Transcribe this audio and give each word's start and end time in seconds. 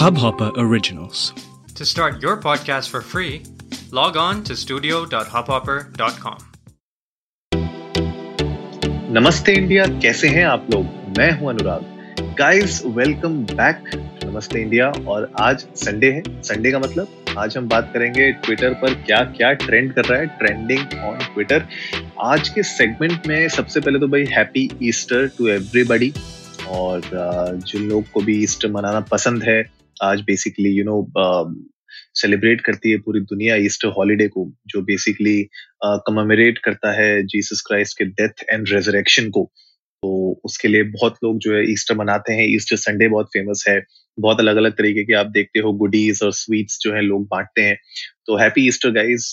Hubhopper 0.00 0.50
Originals. 0.56 1.34
To 1.74 1.84
start 1.84 2.22
your 2.22 2.38
podcast 2.38 2.88
for 2.88 3.02
free, 3.02 3.42
log 3.90 4.16
on 4.16 4.42
to 4.44 4.54
studio.hubhopper.com. 4.56 6.38
नमस्ते 9.12 9.52
India 9.52 9.84
कैसे 10.02 10.28
हैं 10.28 10.44
आप 10.44 10.66
लोग 10.70 10.86
मैं 11.18 11.30
हूँ 11.38 11.48
अनुराग 11.50 12.34
गाइस 12.38 12.80
वेलकम 12.86 13.36
बैक 13.50 13.90
नमस्ते 14.24 14.62
इंडिया 14.62 14.86
और 15.06 15.30
आज 15.40 15.66
संडे 15.76 16.10
है 16.12 16.22
संडे 16.42 16.72
का 16.72 16.78
मतलब 16.78 17.34
आज 17.38 17.56
हम 17.56 17.68
बात 17.68 17.90
करेंगे 17.94 18.30
ट्विटर 18.44 18.74
पर 18.82 18.94
क्या 19.02 19.22
क्या 19.32 19.52
ट्रेंड 19.64 19.92
कर 19.94 20.04
रहा 20.04 20.18
है 20.20 20.26
ट्रेंडिंग 20.38 20.94
ऑन 21.08 21.18
ट्विटर 21.24 21.66
आज 22.28 22.48
के 22.48 22.62
सेगमेंट 22.70 23.26
में 23.26 23.48
सबसे 23.58 23.80
पहले 23.80 23.98
तो 23.98 24.08
भाई 24.08 24.24
हैप्पी 24.30 24.68
ईस्टर 24.88 25.28
टू 25.38 25.48
एवरीबॉडी 25.48 26.12
और 26.70 27.02
जिन 27.66 27.88
लोग 27.88 28.10
को 28.12 28.20
भी 28.20 28.42
ईस्टर 28.42 28.70
मनाना 28.72 29.00
पसंद 29.12 29.42
है 29.42 29.62
आज 30.02 30.20
बेसिकली 30.20 30.70
यू 30.70 30.84
नो 30.84 31.08
सेलिब्रेट 32.14 32.60
करती 32.60 32.90
है 32.90 32.98
पूरी 32.98 33.20
दुनिया 33.20 33.56
ईस्टर 33.56 33.88
हॉलीडे 33.88 34.28
को 34.28 34.52
जो 34.66 34.82
बेसिकली 34.82 35.42
कमेमोरेट 35.84 36.54
uh, 36.54 36.64
करता 36.64 36.92
है 36.92 37.22
जीसस 37.22 37.62
क्राइस्ट 37.66 37.98
के 37.98 38.04
डेथ 38.04 38.44
एंड 38.50 38.68
रेजरेक्शन 38.68 39.30
को। 39.30 39.52
तो 40.02 40.40
उसके 40.44 40.68
लिए 40.68 40.82
बहुत 40.82 41.16
लोग 41.24 41.38
जो 41.38 41.54
है 41.56 41.70
ईस्टर 41.72 41.94
मनाते 41.94 42.32
हैं। 42.32 42.46
ईस्टर 42.48 42.76
संडे 42.76 43.08
बहुत 43.08 43.26
फ़ेमस 43.26 43.64
है। 43.68 43.84
बहुत 44.20 44.40
अलग 44.40 44.56
अलग 44.56 44.72
तरीके 44.72 45.04
के 45.04 45.14
आप 45.14 45.26
देखते 45.26 45.60
हो 45.60 45.72
गुडीज 45.72 46.22
और 46.22 46.32
स्वीट्स 46.32 46.78
जो 46.82 46.92
है 46.92 47.02
लोग 47.02 47.26
बांटते 47.26 47.62
हैं। 47.62 47.76
तो 48.26 48.36
हैप्पी 48.36 48.66
ईस्टर 48.68 48.90
गाइज़ 48.90 49.30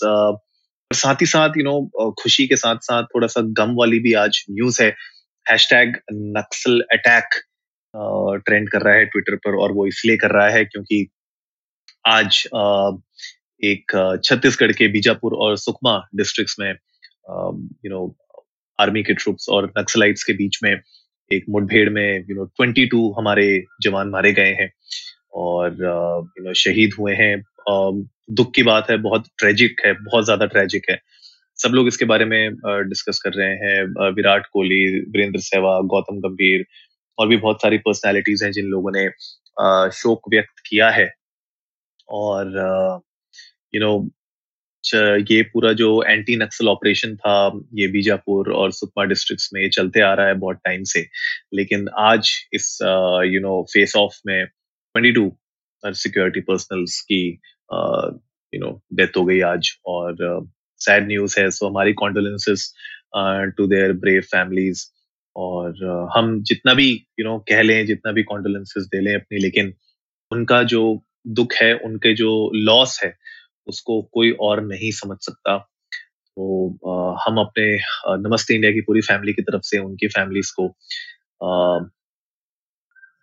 साथ 0.90 1.14
ही 1.14 1.26
साथ 1.26 1.56
यू 1.56 1.64
नो 1.64 2.12
खुशी 2.22 2.46
के 2.46 2.56
साथ 2.56 2.76
साथ 2.82 3.02
थोड़ा 3.02 3.26
सा 3.26 3.40
गम 3.40 3.74
वाली 3.74 3.98
भी 3.98 4.12
आज 4.12 4.44
न्यूज़ 4.50 4.82
है। 4.82 4.94
हैशटैग 5.50 5.96
नक्सल 6.12 6.80
अटैक 6.92 7.24
ट्रेंड 7.96 8.68
कर 8.70 8.82
रहा 8.82 8.94
है 8.94 9.04
ट्विटर 9.04 9.36
पर 9.36 9.56
और 9.56 9.72
वो 9.72 9.86
इसलिए 9.86 10.16
कर 10.16 10.30
रहा 10.30 10.48
है 10.48 10.64
क्योंकि 10.64 11.06
आज 12.06 12.42
एक 13.64 14.20
छत्तीसगढ़ 14.24 14.72
के 14.72 14.88
बीजापुर 14.88 15.34
और 15.34 15.56
सुकमा 15.56 15.98
डिस्ट्रिक्ट्स 16.16 16.56
में 16.60 16.70
यू 16.70 17.90
नो 17.90 18.16
आर्मी 18.78 19.02
के 19.02 19.14
ट्रुप्स 19.14 19.48
और 19.48 19.72
नक्सलाइट्स 19.78 20.24
के 20.24 20.32
बीच 20.32 20.58
में 20.62 20.80
एक 21.30 21.44
मुठभेड़ 21.50 21.88
में 21.90 22.24
यू 22.30 22.36
नो 22.36 22.44
ट्वेंटी 22.44 22.86
टू 22.86 23.12
हमारे 23.18 23.46
जवान 23.82 24.08
मारे 24.08 24.32
गए 24.32 24.52
हैं 24.60 24.70
और 25.34 25.72
यू 26.38 26.44
नो 26.44 26.52
शहीद 26.54 26.94
हुए 26.98 27.14
हैं। 27.14 27.36
दुख 28.30 28.52
की 28.54 28.62
बात 28.62 28.90
है, 28.90 28.96
बहुत 28.96 29.24
ट्रेजिक 29.38 29.80
है, 29.86 29.92
बहुत 29.92 30.24
ज़्यादा 30.24 30.46
ट्रेजिक 30.46 30.90
है। 30.90 30.98
सब 31.58 31.70
लोग 31.74 31.86
इसके 31.88 32.04
बारे 32.04 32.24
में 32.24 32.54
डिस्कस 32.88 33.20
कर 33.24 33.32
रहे 33.32 33.54
हैं। 33.54 34.10
विराट 34.12 34.46
कोहली, 34.46 35.00
वीरेंद्र 35.00 35.40
सहवाग, 35.40 35.84
गौतम 35.84 36.20
गंभीर 36.20 36.64
और 37.18 37.28
भी 37.28 37.36
बहुत 37.36 37.62
सारी 37.62 37.78
पर्सनैलिटीज 37.86 38.42
हैं 38.44 38.50
जिन 38.52 38.66
लोगों 38.70 38.90
ने 38.96 39.08
शोक 39.96 40.28
व्यक्त 40.30 40.62
किया 40.68 40.88
है। 40.90 41.10
और 42.08 42.46
यू 43.74 43.80
नो 43.80 44.08
ये 45.30 45.42
पूरा 45.52 45.72
जो 45.72 45.88
एंटी 46.02 46.36
नक्सल 46.36 46.68
ऑपरेशन 46.68 47.14
था, 47.16 47.60
ये 47.74 47.86
बीजापुर 47.92 48.52
और 48.52 48.72
सुकमा 48.72 49.04
डिस्ट्रिक्ट्स 49.04 49.50
में 49.54 49.68
चलते 49.70 50.00
आ 50.02 50.12
रहा 50.14 50.26
है 50.26 50.34
बहुत 50.34 50.56
टाइम 50.64 50.82
से। 50.92 51.00
लेकिन 51.54 51.88
आज 51.98 52.30
इस 52.54 52.78
यू 53.32 53.40
नो 53.40 53.62
फेस 53.72 53.96
ऑफ़ 53.96 54.20
में 54.26 54.46
22 54.94 55.30
सिक्योरिटी 55.84 56.40
पर्सनल्स 56.40 57.00
की 57.10 57.20
यू 58.52 58.60
नो 58.60 58.70
डेथ 58.96 59.16
हो 59.16 59.24
गई 59.24 59.40
आज। 59.40 59.70
और 59.86 60.16
सैड 60.80 61.06
न्यूज़ 61.08 61.38
है 61.40 61.50
सो 61.50 61.68
हमारी 61.68 61.92
condolences 61.94 62.72
to 63.56 63.66
their 63.66 63.92
brave 64.04 64.20
families 64.30 64.86
और 65.38 65.70
uh, 65.70 66.12
हम 66.16 66.42
जितना 66.42 66.74
भी 66.74 67.06
यू 67.20 67.24
नो 67.24 67.38
कह 67.38 67.62
लें 67.62 67.86
जितना 67.86 68.12
भी 68.12 68.22
कॉन्डोलेंसेस 68.22 68.84
दे 68.84 69.00
लें 69.00 69.14
अपनी 69.14 69.38
लेकिन 69.38 69.74
उनका 70.32 70.62
जो 70.62 71.02
दुख 71.26 71.52
है 71.62 71.74
उनके 71.74 72.14
जो 72.14 72.50
लॉस 72.54 73.00
है 73.04 73.16
उसको 73.66 74.02
कोई 74.02 74.30
और 74.40 74.64
नहीं 74.64 74.90
समझ 74.90 75.18
सकता। 75.20 75.58
तो 76.36 76.68
uh, 76.70 77.18
हम 77.26 77.38
अपने 77.38 77.78
uh, 77.78 78.26
नमस्ते 78.26 78.54
इंडिया 78.54 78.72
की 78.72 78.80
पूरी 78.80 79.00
फैमिली 79.00 79.32
की 79.32 79.42
तरफ़ 79.42 79.62
से 79.64 79.78
उनकी 79.78 80.08
फैमिलीज़ 80.08 80.52
को 80.60 80.64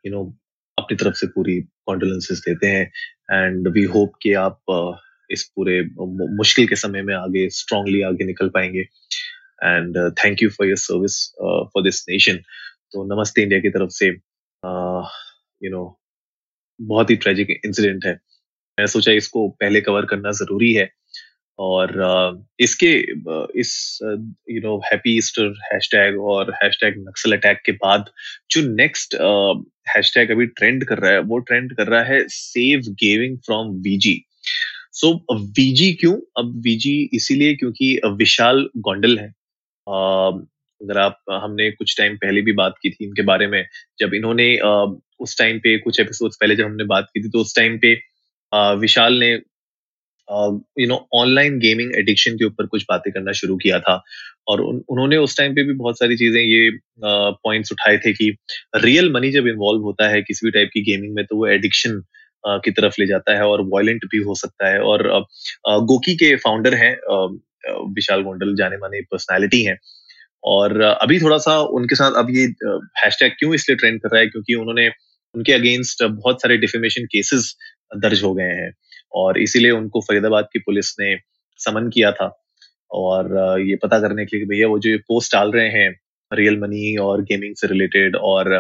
यू 0.05 0.11
नो 0.11 0.37
अपनी 0.77 0.97
तरफ़ 0.97 1.13
से 1.13 1.27
पूरी 1.27 1.61
कॉन्डोलेंसेस 1.61 2.39
देते 2.39 2.67
हैं। 2.67 2.91
एंड 3.31 3.67
वी 3.67 3.83
होप 3.83 4.13
कि 4.21 4.33
आप 4.33 4.59
इस 5.31 5.43
पूरे 5.55 5.81
मुश्किल 6.35 6.67
के 6.67 6.75
समय 6.75 7.01
में 7.01 7.15
आगे 7.15 7.49
स्ट्रांगली 7.49 8.01
आगे 8.01 8.25
निकल 8.25 8.49
पाएँगे। 8.49 8.83
And 9.63 9.97
thank 10.23 10.43
you 10.43 10.49
for 10.49 10.67
your 10.67 10.77
service 10.77 11.17
for 11.73 11.83
this 11.83 12.03
nation 12.09 12.37
तो 12.91 13.03
नमस्ते 13.15 13.41
इंडिया 13.41 13.59
की 13.59 13.69
तरफ़ 13.69 13.89
से। 13.91 14.07
यू 14.07 15.71
नो 15.71 15.83
बहुत 16.79 17.09
ही 17.09 17.15
ट्रेजिक 17.15 17.49
इंसिडेंट 17.65 18.05
है। 18.05 18.11
मैंने 18.11 18.87
सोचा 18.87 19.11
इसको 19.13 19.47
पहले 19.61 19.81
कवर 19.81 20.05
करना 20.05 20.31
ज़रूरी 20.33 20.73
है। 20.73 20.89
और 21.59 21.91
इसके, 22.59 22.91
इस 23.59 23.99
you 24.01 24.61
know 24.61 24.77
happy 24.85 25.15
Easter 25.17 25.53
hashtag 25.63 26.19
और 26.21 26.51
हैशटैग 26.53 26.97
नक्सल 26.99 27.35
अटैक 27.37 27.61
के 27.65 27.71
बाद 27.73 28.09
जो 28.51 28.61
नेक्स्ट 28.73 29.15
हैशटैग 29.89 30.31
अभी 30.31 30.45
ट्रेंड 30.47 30.83
कर 30.87 30.97
रहा 30.99 31.11
है, 31.11 31.19
वो 31.19 31.37
ट्रेंड 31.39 31.75
कर 31.77 31.87
रहा 31.87 32.03
है 32.03 32.19
save 32.29 32.81
Gavin 33.03 33.37
from 33.45 33.69
VG 33.83 34.21
so 34.93 35.13
VG 35.33 35.91
क्यों? 35.93 36.15
अब 36.37 36.61
वीजी 36.63 37.09
इसीलिए 37.13 37.55
क्योंकि 37.55 37.99
विशाल 38.17 38.69
गोंडल 38.79 39.17
है। 39.19 39.31
अगर 39.87 40.97
आप 40.97 41.19
हमने 41.31 41.69
कुछ 41.71 41.97
टाइम 41.97 42.15
पहले 42.17 42.41
भी 42.41 42.53
बात 42.53 42.75
की 42.81 42.89
थी 42.89 43.05
इनके 43.05 43.21
बारे 43.21 43.47
में 43.47 43.63
जब 43.99 44.13
इन्होंने 44.13 44.47
उस 45.19 45.37
टाइम 45.39 45.59
पे 45.59 45.77
कुछ 45.79 45.99
एपिसोड्स 45.99 46.37
पहले 46.41 46.55
जब 46.55 46.65
हमने 46.65 46.83
बात 46.85 47.07
की 47.13 47.23
थी 47.23 47.29
तो 47.29 47.41
उस 47.41 47.55
टाइम 47.55 47.77
पे 47.81 47.93
विशाल 48.81 49.13
ने 49.19 49.31
you 50.79 50.87
know 50.87 50.95
online 51.13 51.57
gaming 51.59 51.95
addiction 51.95 52.37
के 52.37 52.45
ऊपर 52.45 52.65
कुछ 52.67 52.83
बातें 52.89 53.11
करना 53.13 53.31
शुरू 53.31 53.55
किया 53.57 53.79
था। 53.79 54.01
और 54.47 54.61
उन, 54.61 54.81
उन्होंने 54.89 55.17
उस 55.17 55.37
टाइम 55.37 55.53
पे 55.55 55.63
भी 55.63 55.73
बहुत 55.73 55.99
सारी 55.99 56.17
चीज़ें 56.17 56.41
ये 56.41 56.69
पॉइंट्स 57.03 57.71
उठाए 57.71 57.97
थे 57.97 58.11
कि 58.13 58.29
रियल 58.75 59.11
मनी 59.13 59.31
जब 59.31 59.47
इन्वॉल्व 59.47 59.81
होता 59.83 60.07
है 60.09 60.21
किसी 60.21 60.45
भी 60.47 60.51
टाइप 60.51 60.69
की 60.73 60.81
गेमिंग 60.91 61.15
में 61.15 61.25
तो 61.25 61.37
वो 61.37 61.47
एडिक्शन 61.47 62.01
की 62.43 62.71
तरफ़ 62.71 62.95
ले 62.99 63.05
जाता 63.07 63.35
है 63.35 63.45
और 63.47 63.61
वायलेंट 63.69 64.05
भी 64.11 64.17
हो 64.23 64.35
सकता 64.35 64.67
है। 64.69 64.79
और 64.81 65.07
गोकी 65.65 66.15
के 66.15 66.35
फाउंडर 66.35 66.73
हैं 66.73 66.93
विशाल 67.67 68.21
गोंडल 68.21 68.55
जाने 68.55 68.77
माने 68.77 69.01
पर्सनैलिटी 69.01 69.63
हैं। 69.63 69.77
और 70.43 70.81
अभी 70.81 71.19
थोड़ा 71.19 71.37
सा 71.37 71.59
उनके 71.59 71.95
साथ 71.95 72.11
अब 72.11 72.27
ये 72.29 72.43
हैशटैग 72.97 73.31
क्यों 73.31 73.53
इसलिए 73.53 73.75
ट्रेंड 73.75 74.01
कर 74.01 74.09
रहा 74.09 74.21
है? 74.21 74.27
क्योंकि 74.27 74.55
उन्होंने, 74.55 74.87
उनके 75.35 75.53
अगेंस्ट 75.53 76.03
बहुत 76.03 76.41
सारे 76.41 76.57
डिफेमेशन 76.57 77.05
केसेस 77.05 77.55
दर्ज 77.97 78.23
हो 78.23 78.33
गए 78.33 78.43
हैं। 78.43 78.71
और 79.13 79.37
इसीलिए 79.37 79.71
उनको 79.71 80.01
फरीदाबाद 80.01 80.47
की 80.53 80.59
पुलिस 80.59 80.95
ने 80.99 81.15
समन 81.57 81.89
किया 81.89 82.11
था। 82.11 82.41
और 82.91 83.59
ये 83.61 83.75
पता 83.75 83.99
करने 83.99 84.25
के 84.25 84.37
लिए 84.37 84.45
भैया 84.45 84.67
वो 84.67 84.79
जो 84.79 84.89
ये 84.89 84.97
पोस्ट 84.97 85.33
डाल 85.33 85.51
रहे 85.51 85.69
हैं 85.69 85.99
रियल 86.33 86.59
मनी 86.59 86.95
और 86.97 87.21
गेमिंग 87.21 87.55
से 87.55 87.67
रिलेटेड 87.67 88.15
और 88.15 88.53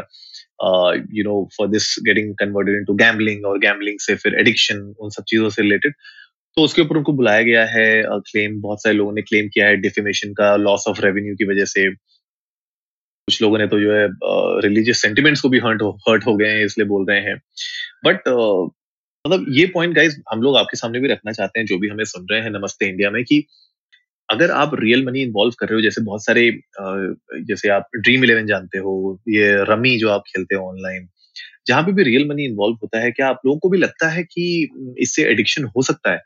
you 1.13 1.23
know 1.23 1.49
for 1.57 1.67
this 1.67 1.95
getting 2.05 2.35
converted 2.35 2.75
into 2.75 2.93
gambling 2.93 3.45
और 3.45 3.59
गैम्बलिंग 3.59 3.99
से 3.99 4.15
फिर 4.15 4.35
एडिक्शन 4.39 4.77
उन 4.99 5.09
सब 5.09 5.23
चीज़ों 5.27 5.49
से 5.49 5.61
रिलेटेड 5.61 5.93
तो 6.57 6.63
उसके 6.63 6.81
ऊपर 6.81 6.97
उनको 6.97 7.13
बुलाया 7.13 7.41
गया 7.43 7.63
है 7.67 7.85
क्लेम 8.27 8.59
बहुत 8.61 8.81
सारे 8.83 8.95
लोगों 8.95 9.13
ने 9.13 9.21
क्लेम 9.21 9.47
किया 9.53 9.67
है 9.67 9.75
डिफेमेशन 9.77 10.33
का 10.33 10.55
लॉस 10.57 10.85
ऑफ़ 10.87 11.01
रेवेन्यू 11.01 11.35
की 11.35 11.45
वजह 11.45 11.65
से। 11.65 11.89
कुछ 13.27 13.41
लोगों 13.41 13.57
ने 13.57 13.67
तो 13.67 13.79
जो 13.79 13.93
है 13.93 14.07
रिलीजियस 14.63 15.01
सेंटिमेंट्स 15.01 15.41
को 15.41 15.49
भी 15.49 15.59
हर्ट 15.59 15.81
हर्ट 16.07 16.25
हो 16.27 16.35
गए 16.37 16.49
हैं, 16.49 16.65
इसलिए 16.65 16.87
बोल 16.87 17.05
रहे 17.09 17.19
हैं। 17.21 17.35
बट 18.05 18.27
मतलब 19.25 19.45
ये 19.49 19.65
पॉइंट 19.73 19.95
गाइज़ 19.95 20.17
हम 20.31 20.41
लोग 20.41 20.57
आपके 20.57 20.77
सामने 20.77 20.99
भी 20.99 21.07
रखना 21.07 21.31
चाहते 21.31 21.59
हैं, 21.59 21.65
जो 21.67 21.77
भी 21.79 21.89
हमें 21.89 22.03
सुन 22.05 22.27
रहे 22.31 22.41
हैं 22.41 22.49
नमस्ते 22.51 22.89
इंडिया 22.89 23.09
में, 23.11 23.23
कि 23.23 23.45
अगर 24.29 24.51
आप 24.53 24.71
रियल 24.75 25.05
मनी 25.05 25.21
इन्वॉल्व 25.21 25.53
कर 25.59 25.67
रहे 25.67 25.75
हो, 25.75 25.81
जैसे 25.81 26.01
बहुत 26.01 26.25
सारे 26.25 26.51
जैसे 27.49 27.69
आप 27.69 27.87
ड्रीम 27.97 28.23
इलेवन 28.23 28.45
जानते 28.47 28.77
हो, 28.79 29.19
ये 29.29 29.53
रमी 29.71 29.97
जो 29.99 30.09
आप 30.09 30.23
खेलते 30.27 30.55
हो 30.55 30.69
ऑनलाइन 30.69 31.07
जहाँ 31.67 31.83
पे 31.83 31.91
भी 31.93 32.03
रियल 32.03 32.27
मनी 32.29 32.45
इन्वॉल्व 32.45 32.75
होता 32.81 32.99
है, 32.99 33.11
क्या 33.11 33.27
आप 33.27 33.41
लोगों 33.45 33.59
को 33.59 33.69
भी 33.69 33.77
लगता 33.77 34.09
है 34.09 34.23
कि 34.23 34.95
इससे 34.99 35.23
एडिक्शन 35.31 35.63
हो 35.75 35.81
सकता 35.83 36.11
है? 36.11 36.19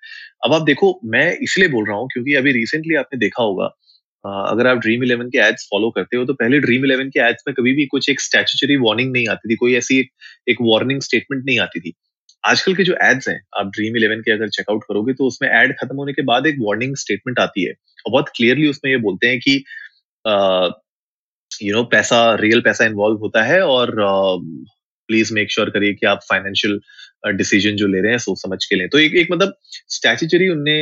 अब 0.45 0.53
आप 0.53 0.62
देखो, 0.63 1.00
मैं 1.06 1.31
इसलिए 1.44 1.68
बोल 1.69 1.88
रहा 1.88 1.97
हूँ 1.97 2.07
क्योंकि 2.13 2.36
अभी 2.36 2.51
रिसेंटली 2.53 2.95
आपने 2.97 3.19
देखा 3.19 3.44
होगा 3.44 3.75
अगर 4.25 4.68
आप 4.68 4.77
ड्रीम 4.77 5.03
इलेवन 5.03 5.30
के 5.30 5.38
एड्स 5.39 5.68
फॉलो 5.71 5.89
करते 5.91 6.18
हो 6.18 6.25
तो 6.25 6.33
पहले 6.36 6.59
ड्रीम 6.59 6.86
इलेवन 6.86 7.09
के 7.09 7.19
एड्स 7.21 7.44
में 7.47 7.53
कभी 7.56 7.74
भी 7.74 7.86
कुछ 7.88 8.09
एक 8.09 8.21
स्टैचुटरी 8.21 8.75
वार्निंग 8.77 9.12
नहीं 9.12 9.27
आती 9.30 9.50
थी, 9.50 9.56
कोई 9.56 9.75
ऐसी 9.75 10.00
एक 10.50 10.57
वार्निंग 10.62 11.01
स्टेटमेंट 11.01 11.44
नहीं 11.45 11.59
आती 11.59 11.80
थी। 11.80 11.94
आजकल 12.44 12.75
के 12.75 12.83
जो 12.83 12.95
एड्स 13.03 13.27
हैं, 13.30 13.39
आप 13.59 13.71
ड्रीम 13.75 13.95
इलेवन 13.97 14.21
के 14.21 14.31
अगर 14.31 14.50
चेकआउट 14.50 14.83
करोगे 14.88 15.13
तो 15.13 15.27
उसमें 15.27 15.50
एड 15.51 15.74
खत्म 15.80 15.95
होने 15.97 16.13
के 16.13 16.21
बाद 16.24 16.47
एक 16.47 16.56
वार्निंग 16.59 16.95
स्टेटमेंट 16.97 17.39
आती 17.39 17.65
है। 17.65 17.71
और 17.71 18.12
बहुत 18.12 18.30
क्लियरली 18.36 18.69
उसमें 18.69 18.91
ये 18.91 18.97
बोलते 19.00 19.27
हैं 19.27 19.39
कि 19.39 19.56
यू 21.51 21.75
नो 21.75 21.83
पैसा 21.91 22.19
रियल 22.41 22.62
पैसा 22.62 22.86
इन्वॉल्व 22.86 23.18
होता 23.19 23.44
है 23.44 23.62
और 23.63 23.95
प्लीज़ 25.10 25.34
मेक 25.34 25.52
श्योर 25.52 25.70
करिए 25.70 25.94
कि 25.94 26.06
आप 26.08 26.20
फाइनेंशियल 26.30 26.80
डिसीज़न 27.38 27.76
जो 27.76 27.88
ले 27.88 28.02
रहे 28.02 28.12
हैं, 28.12 28.18
सोच 28.20 28.42
समझ 28.42 28.64
के 28.66 28.76
लें। 28.76 28.88
तो 28.90 29.00
एक 29.00 29.16
एक 29.16 29.32
मतलब 29.32 29.54
स्टैचुचरी 29.90 30.50
उनने 30.50 30.80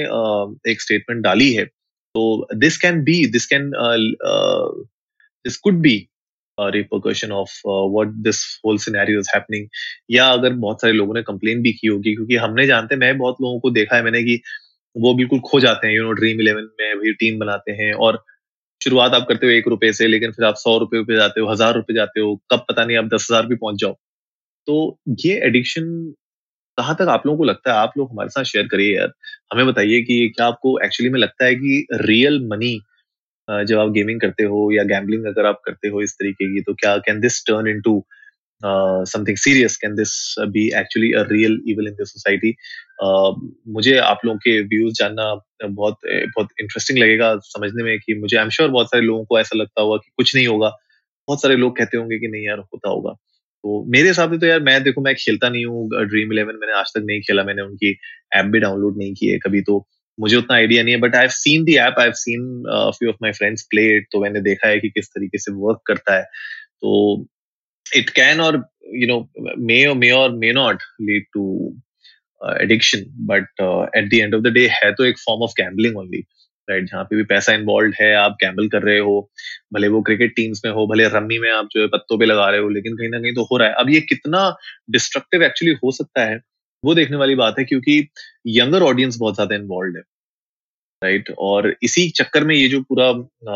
एक 0.72 0.82
स्टेटमेंट 0.82 1.24
डाली 1.24 1.52
है। 1.54 1.66
तो 1.66 2.48
this 2.56 2.78
can 2.78 3.04
be 3.04 3.26
this 3.32 3.46
can 3.46 3.72
this 5.46 5.58
could 5.58 5.82
be 5.82 5.98
repercussion 6.58 7.32
of 7.32 7.52
what 7.66 8.14
this 8.24 8.38
whole 8.66 8.78
scenario 8.80 9.20
is 9.20 9.30
happening 9.36 9.68
या 10.12 10.28
अगर 10.30 10.54
बहुत 10.56 10.82
सारे 10.82 10.94
लोगों 10.94 11.14
ने 11.16 11.22
कंप्लेन 11.24 11.62
भी 11.62 11.74
की 11.74 11.88
होगी, 11.88 12.14
क्योंकि 12.16 12.36
हमने 12.38 12.66
जानते 12.68 12.96
हैं, 12.96 13.00
मैं 13.00 13.18
बहुत 13.18 13.36
लोगों 13.42 13.60
को 13.60 13.70
देखा 13.72 13.96
है 13.96 14.04
मैंने 14.04 14.24
कि 14.24 14.40
वो 14.96 15.14
बिल्कुल 15.16 15.40
खो 15.46 15.60
जाते 15.60 15.88
हैं 15.88 15.96
यू 15.96 16.04
नो 16.04 16.12
ड्रीम 16.14 16.42
इलेवन 16.42 16.70
में 16.82 17.00
भी 17.00 17.14
टीम 17.16 17.40
बनाते 17.40 17.72
हैं 17.74 17.94
और 17.96 18.24
शुरुआत 18.82 19.14
आप 19.14 19.26
करते 19.30 19.46
हो 19.46 19.52
एक 19.52 19.68
रुपए 19.68 19.92
से, 19.94 20.08
लेकिन 20.08 20.32
फिर 20.32 20.46
आप 20.46 20.56
सौ 20.58 20.78
रुपए 20.80 21.02
पे 21.04 21.16
जाते 21.16 21.42
हो, 21.42 21.52
हज़ार 21.52 21.74
रुपए 21.76 21.94
जाते 21.94 22.20
हो, 22.20 22.36
कब 22.52 22.66
पता 22.70 22.86
नहीं 22.86 22.98
आप 22.98 23.06
दस 23.14 23.28
हज़ार 23.32 23.46
भी 23.48 23.56
पहुँच 23.56 23.80
जाओ। 23.82 23.96
तो 24.68 24.76
ये 25.26 25.34
एडिक्शन 25.48 25.86
कहाँ 26.78 26.96
तक 27.00 27.08
आप 27.10 27.26
लोगों 27.28 27.38
को 27.40 27.44
लगता 27.46 27.74
है? 27.74 27.80
आप 27.80 27.94
लोग 27.98 28.12
हमारे 28.12 28.30
साथ 28.30 28.44
शेयर 28.46 28.68
करिए 28.72 28.96
यार। 28.98 29.12
हमें 29.54 29.68
बताइए 29.68 30.02
कि 30.04 30.18
क्या 30.38 30.48
आपको 30.48 30.80
एक्चुअली 30.86 31.12
में 31.14 31.20
लगता 31.20 31.46
है 31.46 31.56
कि 31.56 31.86
रियल 32.04 32.40
मनी 32.52 32.74
जब 33.48 33.80
आप 33.80 33.92
गेमिंग 33.94 34.22
करते 34.22 34.44
हो 34.46 34.72
या 34.74 34.84
गैम्बलिंग 34.86 35.26
अगर 35.28 35.46
आप 35.48 35.62
करते 35.66 35.88
हो 35.90 36.02
इस 36.04 36.14
तरीके 36.16 36.54
की 36.56 36.62
तो 36.64 36.74
क्या 36.76 36.98
can 37.08 37.20
this 37.22 37.44
turn 37.48 37.68
in 37.70 37.82
to 37.82 37.96
something 39.08 39.38
serious 39.38 39.78
can 39.78 39.96
this 39.96 40.14
be 40.54 40.68
actually 40.80 41.12
a 41.14 41.24
real 41.32 41.60
evil 41.70 41.88
in 41.88 41.96
the 42.02 42.06
society 42.08 42.56
मुझे 43.74 43.98
आप 44.02 44.22
लोगों 44.26 44.40
के 44.46 44.60
व्यूज़ 44.68 44.94
जानना 45.00 45.34
बहुत 45.66 45.98
बहुत 46.06 46.50
इंटरेस्टिंग 46.62 47.00
लगेगा 47.00 47.36
समझने 47.46 47.84
में 47.84 47.98
कि 48.00 48.20
मुझे 48.22 48.38
आई 48.38 48.44
एम 48.44 48.50
श्योर 48.58 48.70
बहुत 48.72 48.88
सारे 48.88 49.04
लोगों 49.06 49.26
को 49.26 49.40
ऐसा 49.40 49.58
लगता 49.60 49.82
होगा 49.84 49.98
कि 49.98 50.12
कुछ 50.18 50.36
नहीं 50.36 50.48
होगा। 50.48 50.70
बहुत 51.28 51.42
सारे 51.42 51.56
लोग 51.58 51.78
कहते 51.78 51.98
होंगे 51.98 52.20
कि 52.20 52.28
नहीं 52.28 52.46
यार, 52.48 52.60
होता 52.60 52.90
होगा। 52.90 53.16
तो 53.64 53.84
मेरे 53.92 54.08
हिसाब 54.08 54.32
से 54.34 54.38
तो 54.40 54.46
यार 54.48 54.60
मैं 54.62 54.82
देखो, 54.84 55.02
मैं 55.02 55.14
खेलता 55.16 55.50
नहीं 55.50 55.66
हूँ 55.66 56.08
ड्रीम 56.08 56.34
इलेवन 56.34 56.60
मैंने 56.62 56.74
आज 56.80 56.92
तक 56.96 57.04
नहीं 57.06 57.22
खेला, 57.22 57.44
मैंने 57.44 57.62
उनकी 57.62 57.98
ऐप 58.36 58.46
भी 58.46 58.60
डाउनलोड 58.60 58.98
नहीं 58.98 59.14
की 59.14 59.28
है 59.28 59.38
कभी 59.46 59.62
तो 59.62 59.86
मुझे 60.18 60.36
उतना 60.36 60.56
आइडिया 60.56 60.84
नहीं 60.84 60.94
है 60.94 61.00
but 61.02 61.16
I 61.16 61.22
have 61.22 61.30
seen 61.32 61.64
the 61.64 61.76
app 61.78 61.96
I 62.00 62.06
have 62.06 62.14
seen 62.18 62.64
few 62.98 63.10
of 63.10 63.18
my 63.22 63.32
friends 63.32 63.64
play 63.72 63.84
it 63.98 64.08
तो 64.12 64.22
मैंने 64.22 64.42
देखा 64.42 64.68
है 64.68 64.80
कि 64.80 64.90
किस 64.90 65.10
तरीके 65.10 65.38
से 65.38 65.52
वर्क 65.56 65.82
करता 65.88 66.16
है। 66.18 66.24
तो 66.24 67.28
इट 67.86 68.10
कैन 68.10 68.40
और 68.42 68.56
यू 68.96 69.08
नो 69.08 69.20
मे 69.60 69.86
मे 69.96 70.12
और 70.12 70.32
may 70.38 70.52
not 70.54 70.84
lead 71.02 71.26
to 71.34 71.44
addiction 72.42 73.06
but 73.28 73.62
at 73.98 74.10
the 74.10 74.14
end 74.14 74.36
of 74.36 74.42
the 74.42 74.54
day 74.54 74.68
है 74.74 74.92
तो 74.94 75.06
एक 75.06 75.20
form 75.20 75.44
of 75.44 75.52
gambling 75.62 75.98
only 75.98 76.24
right 76.70 76.86
जहाँ 76.86 77.04
पे 77.04 77.16
भी 77.16 77.24
पैसा 77.26 77.54
इन्वॉल्व 77.54 77.94
है, 78.02 78.14
आप 78.16 78.38
गैम्बल 78.42 78.68
कर 78.70 78.84
रहे 78.84 78.98
हो, 79.00 79.30
भले 79.74 79.88
वो 79.88 80.02
क्रिकेट 80.02 80.36
टीम्स 80.36 80.62
में 80.66 80.72
हो, 80.72 80.86
भले 80.88 81.08
रम्मी 81.10 81.40
में 81.40 81.50
आप 81.52 81.70
जो 81.72 81.82
है 81.82 81.88
पत्तों 81.88 82.18
पे 82.20 82.26
लगा 82.26 82.50
रहे 82.50 82.60
हो, 82.60 82.70
लेकिन 82.70 82.98
कहीं 82.98 83.10
ना 83.10 83.20
कहीं 83.20 83.34
तो 83.34 83.44
हो 83.52 83.58
रहा 83.58 83.68
है। 83.68 83.74
अब 83.76 83.90
ये 83.90 84.02
कितना 84.02 84.50
डिस्ट्रक्टिव 84.92 85.44
एक्चुअली 85.44 85.74
हो 85.84 85.92
सकता 85.92 86.26
है, 86.26 86.42
वो 86.84 86.94
देखने 86.96 87.18
वाली 87.18 87.36
बात 87.36 87.60
है 87.60 87.64
क्योंकि 87.66 88.08
यंगर 88.48 88.84
ऑडियंस 88.84 89.18
बहुत 89.20 89.36
ज़्यादा 89.36 89.56
इन्वॉल्व 89.56 89.98
है 89.98 90.04
राइट 91.02 91.30
और 91.38 91.76
इसी 91.84 92.10
चक्कर 92.10 92.44
में 92.44 92.56
ये 92.56 92.68
जो 92.68 92.82
पूरा 92.82 93.10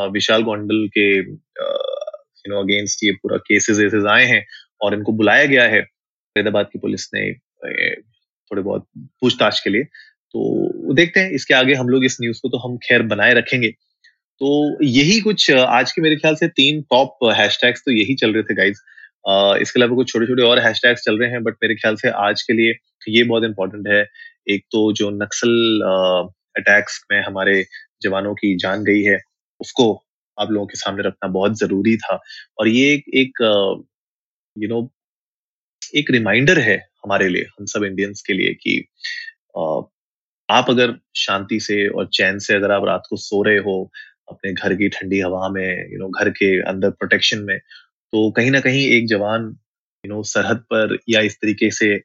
विशाल 0.07 0.43
गोंडल 0.43 0.87
के 0.97 1.07
यू 1.17 2.49
नो 2.49 2.61
अगेंस्ट 2.63 3.03
ये 3.03 3.11
पूरा 3.11 3.37
केसेस 3.37 3.77
वेसेस 3.77 4.05
आए 4.09 4.25
हैं 4.25 4.45
और 4.81 4.93
इनको 4.93 5.11
बुलाया 5.11 5.45
गया 5.45 5.63
है 5.63 5.81
फरीदाबाद 5.81 6.69
की 6.73 6.79
पुलिस 6.79 7.09
ने 7.13 7.31
थोड़े 7.33 8.61
बहुत 8.61 8.87
पूछताछ 9.21 9.59
के 9.59 9.69
लिए 9.69 9.83
तो 10.33 10.93
देखते 10.95 11.19
हैं, 11.19 11.31
इसके 11.31 11.53
आगे 11.53 11.73
हम 11.73 11.89
लोग 11.89 12.05
इस 12.05 12.17
न्यूज़ 12.21 12.39
को 12.41 12.49
तो 12.49 12.57
हम 12.59 12.77
खैर 12.83 13.01
बनाए 13.07 13.33
रखेंगे। 13.33 13.69
तो 14.41 14.83
यही 14.83 15.19
कुछ 15.21 15.49
आज 15.51 15.91
के 15.91 16.01
मेरे 16.01 16.15
ख्याल 16.15 16.35
से 16.35 16.47
तीन 16.49 16.81
टॉप 16.91 17.25
हैशटैग्स 17.37 17.81
तो 17.85 17.91
यही 17.91 18.15
चल 18.15 18.33
रहे 18.33 18.43
थे 18.43 18.55
गाइज़ 18.55 18.79
इसके 19.61 19.79
अलावा 19.79 19.95
कुछ 19.95 20.11
छोटे 20.11 20.25
छोटे 20.27 20.43
और 20.43 20.59
हैशटैग्स 20.59 21.01
चल 21.05 21.17
रहे 21.19 21.29
हैं 21.31 21.41
बट 21.43 21.55
मेरे 21.63 21.75
ख्याल 21.75 21.95
से 21.95 22.09
आज 22.19 22.41
के 22.41 22.53
लिए 22.53 22.73
ये 23.09 23.23
बहुत 23.23 23.43
इंपॉर्टेंट 23.43 23.87
है। 23.87 24.05
एक 24.47 24.63
तो 24.71 24.91
जो 24.93 25.09
नक्सल 25.13 25.81
अटैक्स 26.57 26.99
में 27.11 27.21
हमारे 27.21 27.63
जवानों 28.01 28.33
की 28.35 28.55
जान 28.57 28.83
गई 28.83 29.01
है, 29.03 29.19
उसको 29.61 29.91
आप 30.37 30.51
लोगों 30.51 30.65
के 30.67 30.77
सामने 30.77 31.03
रखना 31.03 31.29
बहुत 31.31 31.57
ज़रूरी 31.59 31.95
था। 31.97 32.19
और 32.59 32.67
ये 32.67 32.93
एक 32.93 33.03
एक 33.15 33.41
यू 34.55 34.69
नो 34.69 34.89
एक 35.93 36.11
रिमाइंडर 36.11 36.59
है 36.59 36.77
हमारे 37.05 37.27
लिए, 37.29 37.43
हम 37.51 37.65
सब 37.67 37.83
इंडियंस 37.83 38.21
के 38.27 38.33
लिए 38.33 38.53
कि 38.55 38.79
आप 40.51 40.69
अगर 40.69 40.95
शांति 41.15 41.59
से 41.59 41.87
और 41.87 42.09
चैन 42.13 42.39
से 42.39 42.55
अगर 42.55 42.71
आप 42.71 42.83
रात 42.85 43.03
को 43.09 43.17
सो 43.17 43.43
रहे 43.43 43.57
हो 43.57 43.91
अपने 44.31 44.53
घर 44.53 44.75
की 44.75 44.89
ठंडी 44.89 45.19
हवा 45.19 45.49
में 45.49 45.93
यू 45.93 45.99
नो 45.99 46.09
घर 46.09 46.29
के 46.29 46.61
अंदर 46.61 46.89
प्रोटेक्शन 46.89 47.39
में 47.39 47.59
तो 48.13 48.31
कहीं 48.31 48.51
ना 48.51 48.59
कहीं 48.59 48.87
एक 48.87 49.07
जवान 49.07 49.57
यू 50.05 50.13
नो 50.13 50.23
सरहद 50.23 50.57
पर 50.57 50.97
या 51.09 51.21
इस 51.21 51.35
तरीके 51.35 51.71
से 51.71 52.01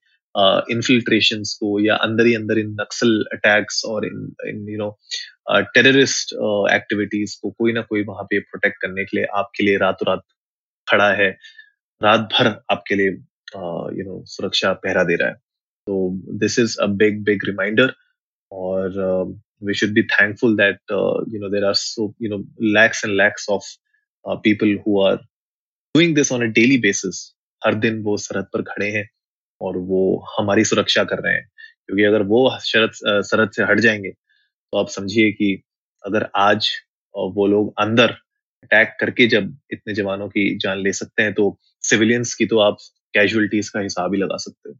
इन्फिल्ट्रेशन 0.70 1.43
uh, 1.43 1.48
को 1.48 1.81
या 1.81 1.94
अंदर 1.96 2.26
ही 2.26 2.34
अंदर 2.34 2.58
इन 2.58 2.76
नक्सल 2.81 3.25
अटैक्स 3.32 3.84
और 3.84 4.06
इन 4.06 4.34
इन 4.46 4.69
यू 4.69 4.78
नो 4.78 4.98
टेररिस्ट 5.50 6.34
एक्टिविटीज़ 6.75 7.37
को 7.43 7.50
कोई 7.50 7.72
ना 7.72 7.81
कोई 7.81 8.04
वहाँ 8.04 8.25
पे 8.25 8.40
प्रोटेक्ट 8.40 8.76
करने 8.82 9.04
के 9.04 9.16
लिए 9.16 9.26
आपके 9.34 9.64
लिए 9.64 9.76
रातों 9.76 10.08
रात 10.08 10.22
खड़ा 10.90 11.12
है। 11.12 11.38
रात 12.02 12.20
भर 12.20 12.46
आपके 12.70 12.94
लिए 12.94 13.06
you 13.06 13.14
uh, 13.14 13.22
know 13.56 13.94
you 13.96 14.08
know, 14.08 14.26
सुरक्षा 14.26 14.72
पहरा 14.72 15.04
दे 15.04 15.16
रहा 15.16 15.28
है। 15.28 15.34
तो 15.87 16.22
this 16.38 16.58
is 16.58 16.76
a 16.82 16.87
big 16.87 17.25
big 17.25 17.44
reminder 17.44 17.94
और 18.52 18.90
we 19.64 19.75
should 19.75 19.90
be 19.90 20.02
thankful 20.02 20.56
that 20.56 20.78
you 21.34 21.40
know 21.40 21.48
there 21.48 21.64
are 21.64 21.75
so 21.75 22.14
you 22.22 22.28
know 22.31 22.38
lakhs 22.62 23.04
and 23.04 23.14
lakhs 23.14 23.46
of 23.50 23.64
people 24.44 24.76
who 24.87 25.00
are 25.02 25.16
doing 25.94 26.14
this 26.14 26.32
on 26.32 26.43
a 26.43 26.52
daily 26.52 26.78
basis 26.78 27.22
हर 27.62 27.75
दिन 27.75 28.02
वो 28.02 28.16
सरहद 28.16 28.46
पर 28.52 28.62
खड़े 28.62 28.90
हैं 28.90 29.08
और 29.60 29.76
वो 29.78 30.02
हमारी 30.38 30.64
सुरक्षा 30.64 31.04
कर 31.04 31.19
रहे 31.19 31.34
हैं। 31.34 31.48
क्योंकि 31.87 32.04
अगर 32.04 32.22
वो 32.22 32.58
शरद 32.64 32.90
सरहद 33.25 33.50
से 33.50 33.64
हट 33.64 33.81
जाएँगे 33.81 34.10
तो 34.10 34.78
आप 34.78 34.88
समझिए 34.88 35.32
कि 35.32 35.62
अगर 36.06 36.28
आज 36.37 36.69
वो 37.14 37.46
लोग 37.46 37.75
अंदर 37.81 38.10
अटैक 38.62 38.96
करके 39.00 39.26
जब 39.26 39.56
इतने 39.72 39.94
जवानों 39.94 40.28
की 40.28 40.58
जान 40.58 40.78
ले 40.78 40.93
सकते 40.93 41.22
हैं 41.22 41.34
तो 41.34 41.58
सिविलियंस 41.82 42.34
की 42.34 42.46
तो 42.46 42.58
आप 42.58 42.76
कैजुअलिटीज 43.14 43.69
का 43.69 43.81
हिसाब 43.81 44.14
ही 44.14 44.20
लगा 44.20 44.37
सकते 44.37 44.70
हो। 44.70 44.76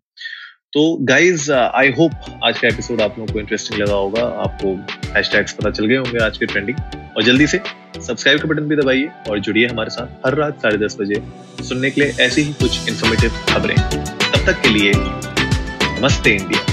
तो 0.73 0.83
गाइज़ 1.01 1.51
आई 1.53 1.91
होप 1.99 2.13
आज 2.45 2.59
का 2.59 2.69
एपिसोड 2.69 3.01
आप 3.01 3.19
लोगों 3.19 3.33
को 3.35 3.41
इंटरेस्टिंग 3.41 3.81
लगा 3.81 3.95
होगा। 3.95 4.23
आपको 4.43 4.73
हैशटैग्स 5.13 5.53
पता 5.53 5.71
चल 5.71 5.87
गए 5.87 5.97
होंगे 5.97 6.19
आज 6.25 6.39
के 6.39 6.47
ट्रेंडिंग 6.47 6.79
और 7.17 7.23
जल्दी 7.23 7.47
से 7.47 7.61
सब्सक्राइब 8.07 8.41
का 8.41 8.49
बटन 8.49 8.69
भी 8.69 8.77
दबाइए 8.77 9.09
और 9.31 9.39
जुड़िए 9.41 9.67
हमारे 9.67 9.91
साथ 9.91 10.27
हर 10.27 10.35
रात 10.35 10.63
साढ़े 10.63 10.79
दस 10.79 10.97
बजे 11.01 11.23
सुनने 11.65 11.91
के 11.91 12.01
लिए 12.01 12.25
ऐसी 12.27 12.43
ही 12.43 12.53
कुछ 12.53 12.89
इन्फॉर्मेटिव 12.89 13.31
खबरें। 13.49 13.77
तब 13.77 14.47
तक 14.47 14.63
के 14.63 14.69
लिए 14.69 14.93
नमस्ते 14.97 16.35
इंडिया। 16.35 16.65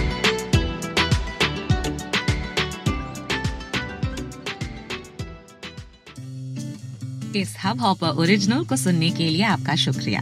इस 7.36 7.56
हब 7.66 7.82
हॉपर 7.82 8.22
ओरिजिनल 8.22 8.66
को 8.66 8.76
सुनने 8.78 9.10
के 9.10 9.24
लिए 9.24 9.44
आपका 9.48 9.76
शुक्रिया। 9.76 10.22